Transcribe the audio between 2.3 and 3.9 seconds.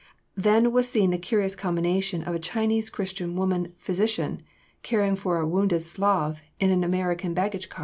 a Chinese Christian woman